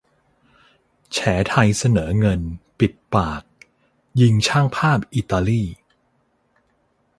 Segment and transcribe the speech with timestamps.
[1.11, 1.17] แฉ
[1.49, 2.41] ไทยเสนอเงิน
[2.79, 3.43] ปิดปาก!
[4.21, 5.63] ยิงช่างภาพอิตาลี